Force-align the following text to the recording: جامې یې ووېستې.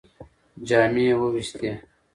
جامې 0.67 1.03
یې 1.07 1.13
ووېستې. 1.19 1.71